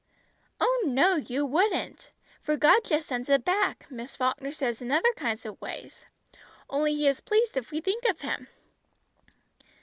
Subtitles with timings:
[0.59, 2.11] "Oh, no, you wouldn't,
[2.41, 6.05] for God just sends it back, Miss Falkner says in other kind of ways.
[6.71, 8.47] Only He is pleased if we think of Him."